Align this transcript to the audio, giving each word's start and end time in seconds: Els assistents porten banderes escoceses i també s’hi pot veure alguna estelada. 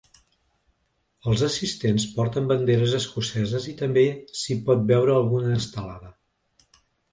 Els 1.31 1.43
assistents 1.47 2.05
porten 2.15 2.49
banderes 2.53 2.97
escoceses 3.01 3.69
i 3.75 3.75
també 3.83 4.07
s’hi 4.41 4.59
pot 4.71 4.91
veure 4.95 5.17
alguna 5.21 5.55
estelada. 5.63 6.13